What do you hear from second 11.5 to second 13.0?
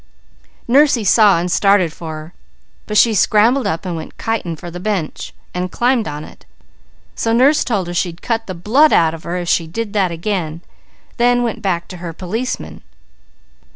back to her policeman.